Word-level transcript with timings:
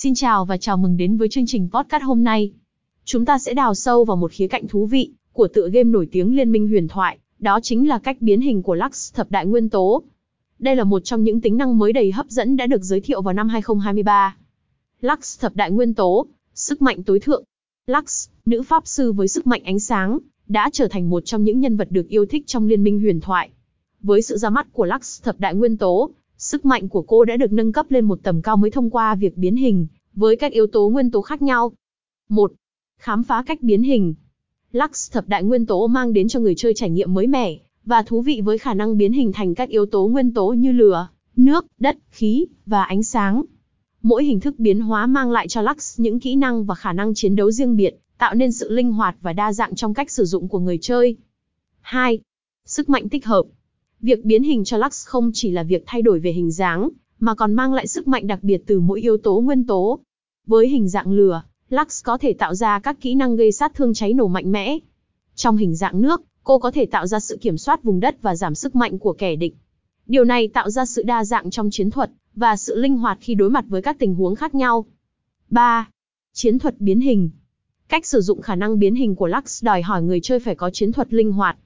Xin 0.00 0.14
chào 0.14 0.44
và 0.44 0.56
chào 0.56 0.76
mừng 0.76 0.96
đến 0.96 1.16
với 1.16 1.28
chương 1.28 1.46
trình 1.46 1.68
podcast 1.72 2.02
hôm 2.02 2.24
nay. 2.24 2.52
Chúng 3.04 3.24
ta 3.24 3.38
sẽ 3.38 3.54
đào 3.54 3.74
sâu 3.74 4.04
vào 4.04 4.16
một 4.16 4.32
khía 4.32 4.46
cạnh 4.46 4.68
thú 4.68 4.86
vị 4.86 5.12
của 5.32 5.48
tựa 5.48 5.68
game 5.68 5.84
nổi 5.84 6.08
tiếng 6.12 6.36
Liên 6.36 6.52
minh 6.52 6.68
huyền 6.68 6.88
thoại, 6.88 7.18
đó 7.38 7.60
chính 7.62 7.88
là 7.88 7.98
cách 7.98 8.16
biến 8.20 8.40
hình 8.40 8.62
của 8.62 8.74
Lux 8.74 9.14
thập 9.14 9.30
đại 9.30 9.46
nguyên 9.46 9.68
tố. 9.68 10.02
Đây 10.58 10.76
là 10.76 10.84
một 10.84 11.00
trong 11.04 11.24
những 11.24 11.40
tính 11.40 11.56
năng 11.56 11.78
mới 11.78 11.92
đầy 11.92 12.12
hấp 12.12 12.26
dẫn 12.28 12.56
đã 12.56 12.66
được 12.66 12.82
giới 12.82 13.00
thiệu 13.00 13.22
vào 13.22 13.34
năm 13.34 13.48
2023. 13.48 14.36
Lux 15.00 15.40
thập 15.40 15.56
đại 15.56 15.70
nguyên 15.70 15.94
tố, 15.94 16.26
sức 16.54 16.82
mạnh 16.82 17.02
tối 17.02 17.20
thượng. 17.20 17.44
Lux, 17.86 18.28
nữ 18.46 18.62
pháp 18.62 18.86
sư 18.86 19.12
với 19.12 19.28
sức 19.28 19.46
mạnh 19.46 19.62
ánh 19.64 19.78
sáng, 19.78 20.18
đã 20.48 20.70
trở 20.72 20.88
thành 20.88 21.10
một 21.10 21.20
trong 21.20 21.44
những 21.44 21.60
nhân 21.60 21.76
vật 21.76 21.88
được 21.90 22.08
yêu 22.08 22.26
thích 22.26 22.44
trong 22.46 22.66
liên 22.66 22.82
minh 22.82 23.00
huyền 23.00 23.20
thoại. 23.20 23.50
Với 24.02 24.22
sự 24.22 24.36
ra 24.36 24.50
mắt 24.50 24.66
của 24.72 24.84
Lux 24.84 25.22
thập 25.22 25.40
đại 25.40 25.54
nguyên 25.54 25.76
tố, 25.76 26.10
sức 26.38 26.64
mạnh 26.64 26.88
của 26.88 27.02
cô 27.02 27.24
đã 27.24 27.36
được 27.36 27.52
nâng 27.52 27.72
cấp 27.72 27.86
lên 27.90 28.04
một 28.04 28.18
tầm 28.22 28.42
cao 28.42 28.56
mới 28.56 28.70
thông 28.70 28.90
qua 28.90 29.14
việc 29.14 29.36
biến 29.36 29.56
hình, 29.56 29.86
với 30.14 30.36
các 30.36 30.52
yếu 30.52 30.66
tố 30.66 30.88
nguyên 30.88 31.10
tố 31.10 31.22
khác 31.22 31.42
nhau. 31.42 31.72
1. 32.28 32.52
Khám 32.98 33.22
phá 33.22 33.42
cách 33.46 33.62
biến 33.62 33.82
hình. 33.82 34.14
Lux 34.72 35.12
thập 35.12 35.28
đại 35.28 35.44
nguyên 35.44 35.66
tố 35.66 35.86
mang 35.86 36.12
đến 36.12 36.28
cho 36.28 36.40
người 36.40 36.54
chơi 36.54 36.74
trải 36.74 36.90
nghiệm 36.90 37.14
mới 37.14 37.26
mẻ 37.26 37.58
và 37.84 38.02
thú 38.02 38.22
vị 38.22 38.40
với 38.44 38.58
khả 38.58 38.74
năng 38.74 38.96
biến 38.96 39.12
hình 39.12 39.32
thành 39.32 39.54
các 39.54 39.68
yếu 39.68 39.86
tố 39.86 40.06
nguyên 40.06 40.34
tố 40.34 40.48
như 40.48 40.72
lửa, 40.72 41.08
nước, 41.36 41.66
đất, 41.78 41.96
khí 42.10 42.46
và 42.66 42.82
ánh 42.82 43.02
sáng. 43.02 43.42
Mỗi 44.02 44.24
hình 44.24 44.40
thức 44.40 44.58
biến 44.58 44.80
hóa 44.80 45.06
mang 45.06 45.30
lại 45.30 45.48
cho 45.48 45.62
Lux 45.62 46.00
những 46.00 46.20
kỹ 46.20 46.36
năng 46.36 46.64
và 46.64 46.74
khả 46.74 46.92
năng 46.92 47.14
chiến 47.14 47.36
đấu 47.36 47.50
riêng 47.50 47.76
biệt, 47.76 47.98
tạo 48.18 48.34
nên 48.34 48.52
sự 48.52 48.70
linh 48.70 48.92
hoạt 48.92 49.16
và 49.20 49.32
đa 49.32 49.52
dạng 49.52 49.74
trong 49.74 49.94
cách 49.94 50.10
sử 50.10 50.24
dụng 50.24 50.48
của 50.48 50.58
người 50.58 50.78
chơi. 50.78 51.16
2. 51.80 52.20
Sức 52.64 52.88
mạnh 52.88 53.08
tích 53.08 53.26
hợp. 53.26 53.42
Việc 54.00 54.24
biến 54.24 54.42
hình 54.42 54.64
cho 54.64 54.76
Lux 54.76 55.06
không 55.06 55.30
chỉ 55.34 55.50
là 55.50 55.62
việc 55.62 55.82
thay 55.86 56.02
đổi 56.02 56.20
về 56.20 56.32
hình 56.32 56.50
dáng, 56.50 56.88
mà 57.20 57.34
còn 57.34 57.54
mang 57.54 57.74
lại 57.74 57.86
sức 57.86 58.08
mạnh 58.08 58.26
đặc 58.26 58.38
biệt 58.42 58.62
từ 58.66 58.80
mỗi 58.80 59.00
yếu 59.00 59.16
tố 59.16 59.40
nguyên 59.40 59.66
tố. 59.66 59.98
Với 60.46 60.68
hình 60.68 60.88
dạng 60.88 61.12
lửa, 61.12 61.42
Lux 61.68 62.04
có 62.04 62.18
thể 62.18 62.32
tạo 62.32 62.54
ra 62.54 62.78
các 62.78 63.00
kỹ 63.00 63.14
năng 63.14 63.36
gây 63.36 63.52
sát 63.52 63.74
thương 63.74 63.94
cháy 63.94 64.12
nổ 64.12 64.26
mạnh 64.26 64.52
mẽ. 64.52 64.78
Trong 65.34 65.56
hình 65.56 65.76
dạng 65.76 66.00
nước, 66.00 66.22
cô 66.44 66.58
có 66.58 66.70
thể 66.70 66.86
tạo 66.86 67.06
ra 67.06 67.20
sự 67.20 67.36
kiểm 67.40 67.58
soát 67.58 67.82
vùng 67.82 68.00
đất 68.00 68.22
và 68.22 68.36
giảm 68.36 68.54
sức 68.54 68.76
mạnh 68.76 68.98
của 68.98 69.12
kẻ 69.12 69.36
địch. 69.36 69.56
Điều 70.06 70.24
này 70.24 70.48
tạo 70.48 70.70
ra 70.70 70.86
sự 70.86 71.02
đa 71.02 71.24
dạng 71.24 71.50
trong 71.50 71.68
chiến 71.70 71.90
thuật 71.90 72.10
và 72.34 72.56
sự 72.56 72.76
linh 72.76 72.96
hoạt 72.98 73.18
khi 73.20 73.34
đối 73.34 73.50
mặt 73.50 73.64
với 73.68 73.82
các 73.82 73.98
tình 73.98 74.14
huống 74.14 74.34
khác 74.34 74.54
nhau. 74.54 74.86
3. 75.50 75.88
Chiến 76.32 76.58
thuật 76.58 76.80
biến 76.80 77.00
hình. 77.00 77.30
Cách 77.88 78.06
sử 78.06 78.20
dụng 78.20 78.42
khả 78.42 78.54
năng 78.54 78.78
biến 78.78 78.94
hình 78.94 79.14
của 79.14 79.26
Lux 79.26 79.64
đòi 79.64 79.82
hỏi 79.82 80.02
người 80.02 80.20
chơi 80.20 80.40
phải 80.40 80.54
có 80.54 80.70
chiến 80.70 80.92
thuật 80.92 81.14
linh 81.14 81.32
hoạt. 81.32 81.56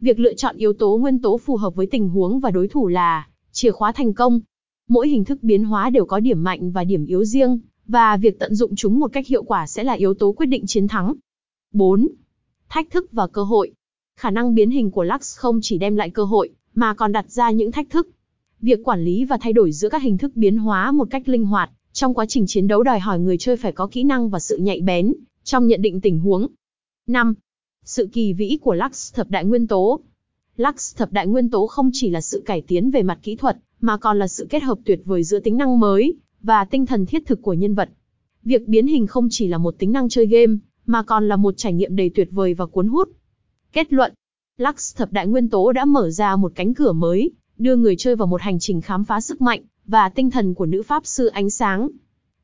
Việc 0.00 0.18
lựa 0.18 0.34
chọn 0.34 0.56
yếu 0.56 0.72
tố 0.72 0.96
nguyên 0.96 1.22
tố 1.22 1.38
phù 1.38 1.56
hợp 1.56 1.74
với 1.74 1.86
tình 1.86 2.08
huống 2.08 2.40
và 2.40 2.50
đối 2.50 2.68
thủ 2.68 2.88
là 2.88 3.28
chìa 3.52 3.70
khóa 3.70 3.92
thành 3.92 4.14
công. 4.14 4.40
Mỗi 4.88 5.08
hình 5.08 5.24
thức 5.24 5.42
biến 5.42 5.64
hóa 5.64 5.90
đều 5.90 6.04
có 6.04 6.20
điểm 6.20 6.44
mạnh 6.44 6.70
và 6.70 6.84
điểm 6.84 7.06
yếu 7.06 7.24
riêng, 7.24 7.60
và 7.86 8.16
việc 8.16 8.38
tận 8.38 8.54
dụng 8.54 8.76
chúng 8.76 9.00
một 9.00 9.12
cách 9.12 9.26
hiệu 9.26 9.42
quả 9.42 9.66
sẽ 9.66 9.84
là 9.84 9.92
yếu 9.92 10.14
tố 10.14 10.32
quyết 10.32 10.46
định 10.46 10.66
chiến 10.66 10.88
thắng. 10.88 11.14
4. 11.72 12.08
Thách 12.68 12.90
thức 12.90 13.12
và 13.12 13.26
cơ 13.26 13.42
hội. 13.42 13.72
Khả 14.16 14.30
năng 14.30 14.54
biến 14.54 14.70
hình 14.70 14.90
của 14.90 15.04
Lux 15.04 15.36
không 15.36 15.60
chỉ 15.62 15.78
đem 15.78 15.96
lại 15.96 16.10
cơ 16.10 16.24
hội, 16.24 16.50
mà 16.74 16.94
còn 16.94 17.12
đặt 17.12 17.30
ra 17.30 17.50
những 17.50 17.72
thách 17.72 17.90
thức. 17.90 18.08
Việc 18.60 18.80
quản 18.84 19.04
lý 19.04 19.24
và 19.24 19.38
thay 19.40 19.52
đổi 19.52 19.72
giữa 19.72 19.88
các 19.88 20.02
hình 20.02 20.18
thức 20.18 20.36
biến 20.36 20.58
hóa 20.58 20.92
một 20.92 21.08
cách 21.10 21.28
linh 21.28 21.44
hoạt, 21.44 21.70
trong 21.92 22.14
quá 22.14 22.26
trình 22.26 22.44
chiến 22.46 22.66
đấu 22.66 22.82
đòi 22.82 22.98
hỏi 22.98 23.18
người 23.18 23.38
chơi 23.38 23.56
phải 23.56 23.72
có 23.72 23.86
kỹ 23.86 24.04
năng 24.04 24.30
và 24.30 24.38
sự 24.38 24.56
nhạy 24.56 24.80
bén, 24.80 25.14
trong 25.44 25.66
nhận 25.66 25.82
định 25.82 26.00
tình 26.00 26.20
huống. 26.20 26.46
5. 27.06 27.34
Sự 27.90 28.08
kỳ 28.12 28.32
vĩ 28.32 28.58
của 28.60 28.74
Lux 28.74 29.14
thập 29.14 29.30
đại 29.30 29.44
nguyên 29.44 29.66
tố. 29.66 30.00
Lux 30.56 30.96
thập 30.96 31.12
đại 31.12 31.26
nguyên 31.26 31.50
tố 31.50 31.66
không 31.66 31.90
chỉ 31.92 32.10
là 32.10 32.20
sự 32.20 32.42
cải 32.46 32.60
tiến 32.60 32.90
về 32.90 33.02
mặt 33.02 33.18
kỹ 33.22 33.36
thuật, 33.36 33.56
mà 33.80 33.96
còn 33.96 34.18
là 34.18 34.28
sự 34.28 34.46
kết 34.50 34.62
hợp 34.62 34.78
tuyệt 34.84 35.00
vời 35.04 35.24
giữa 35.24 35.38
tính 35.38 35.56
năng 35.56 35.80
mới 35.80 36.14
và 36.42 36.64
tinh 36.64 36.86
thần 36.86 37.06
thiết 37.06 37.26
thực 37.26 37.42
của 37.42 37.52
nhân 37.52 37.74
vật. 37.74 37.90
Việc 38.44 38.68
biến 38.68 38.86
hình 38.86 39.06
không 39.06 39.28
chỉ 39.30 39.48
là 39.48 39.58
một 39.58 39.74
tính 39.78 39.92
năng 39.92 40.08
chơi 40.08 40.26
game, 40.26 40.56
mà 40.86 41.02
còn 41.02 41.28
là 41.28 41.36
một 41.36 41.54
trải 41.56 41.72
nghiệm 41.72 41.96
đầy 41.96 42.10
tuyệt 42.14 42.28
vời 42.30 42.54
và 42.54 42.66
cuốn 42.66 42.88
hút. 42.88 43.08
Kết 43.72 43.92
luận, 43.92 44.12
Lux 44.58 44.96
thập 44.96 45.12
đại 45.12 45.26
nguyên 45.26 45.48
tố 45.48 45.72
đã 45.72 45.84
mở 45.84 46.10
ra 46.10 46.36
một 46.36 46.52
cánh 46.54 46.74
cửa 46.74 46.92
mới, 46.92 47.30
đưa 47.58 47.76
người 47.76 47.96
chơi 47.96 48.16
vào 48.16 48.26
một 48.26 48.40
hành 48.40 48.58
trình 48.58 48.80
khám 48.80 49.04
phá 49.04 49.20
sức 49.20 49.40
mạnh 49.40 49.62
và 49.86 50.08
tinh 50.08 50.30
thần 50.30 50.54
của 50.54 50.66
nữ 50.66 50.82
pháp 50.82 51.06
sư 51.06 51.26
ánh 51.26 51.50
sáng. 51.50 51.88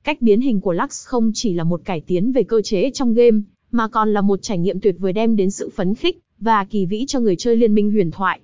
Cách 0.04 0.22
biến 0.22 0.40
hình 0.40 0.60
của 0.60 0.72
Lux 0.72 1.06
không 1.06 1.30
chỉ 1.34 1.54
là 1.54 1.64
một 1.64 1.80
cải 1.84 2.00
tiến 2.00 2.32
về 2.32 2.42
cơ 2.42 2.62
chế 2.62 2.90
trong 2.94 3.14
game, 3.14 3.38
mà 3.74 3.88
còn 3.88 4.12
là 4.12 4.20
một 4.20 4.38
trải 4.42 4.58
nghiệm 4.58 4.80
tuyệt 4.80 4.96
vời 4.98 5.12
đem 5.12 5.36
đến 5.36 5.50
sự 5.50 5.70
phấn 5.76 5.94
khích 5.94 6.18
và 6.38 6.64
kỳ 6.64 6.86
vĩ 6.86 7.04
cho 7.06 7.20
người 7.20 7.36
chơi 7.36 7.56
liên 7.56 7.74
minh 7.74 7.90
huyền 7.90 8.10
thoại. 8.10 8.40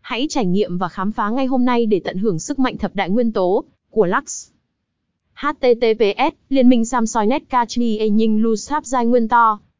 Hãy 0.00 0.26
trải 0.30 0.46
nghiệm 0.46 0.78
và 0.78 0.88
khám 0.88 1.12
phá 1.12 1.30
ngay 1.30 1.46
hôm 1.46 1.64
nay 1.64 1.86
để 1.86 2.00
tận 2.04 2.18
hưởng 2.18 2.38
sức 2.38 2.58
mạnh 2.58 2.78
thập 2.78 2.94
đại 2.94 3.10
nguyên 3.10 3.32
tố 3.32 3.64
của 3.90 4.06
Lux. 4.06 4.50
HTTPS 5.34 6.34
Liên 6.48 6.68
minh 6.68 6.84
Samsoi 6.84 7.26
Net 7.26 7.42
Kachli 7.48 7.98
E 7.98 8.08
Nhinh 8.08 8.42
Lu 8.42 8.56
Sáp 8.56 8.86
Giai 8.86 9.06
Nguyên 9.06 9.28
To 9.28 9.58